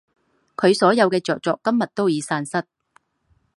[0.57, 2.63] 他所有的着作今日都已散失。